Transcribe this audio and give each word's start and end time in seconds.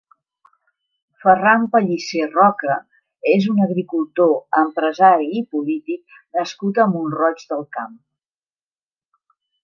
Ferran 1.23 1.65
Pellicer 1.73 2.29
Roca 2.29 2.77
és 3.33 3.45
un 3.53 3.61
agricultor, 3.65 4.33
empresari 4.61 5.27
i 5.41 5.43
polític 5.51 6.17
nascut 6.39 6.81
a 6.85 6.87
Mont-roig 6.95 7.45
del 7.53 7.63
Camp. 7.79 7.93